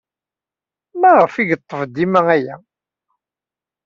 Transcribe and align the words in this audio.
Maɣef 0.99 1.33
ay 1.35 1.45
yetteg 1.49 1.81
dima 1.95 2.21
aya? 2.35 2.55